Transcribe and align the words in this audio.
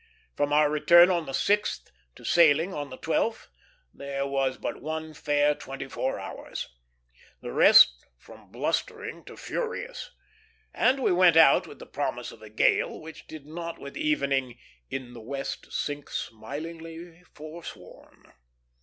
From 0.35 0.51
our 0.51 0.67
return 0.67 1.11
on 1.11 1.27
the 1.27 1.31
6th, 1.31 1.91
to 2.15 2.23
sailing 2.23 2.73
on 2.73 2.89
the 2.89 2.97
12th, 2.97 3.49
there 3.93 4.25
was 4.25 4.57
but 4.57 4.81
one 4.81 5.13
fair 5.13 5.53
twenty 5.53 5.87
four 5.87 6.19
hours 6.19 6.67
the 7.41 7.51
rest 7.51 8.03
from 8.17 8.51
blustering 8.51 9.23
to 9.25 9.37
furious; 9.37 10.09
and 10.73 11.03
we 11.03 11.11
went 11.11 11.37
out 11.37 11.67
with 11.67 11.77
the 11.77 11.85
promise 11.85 12.31
of 12.31 12.41
a 12.41 12.49
gale 12.49 12.99
which 12.99 13.27
did 13.27 13.45
not 13.45 13.77
with 13.77 13.95
evening 13.95 14.57
"in 14.89 15.13
the 15.13 15.21
west 15.21 15.71
sink 15.71 16.09
smilingly 16.09 17.21
forsworn." 17.35 18.33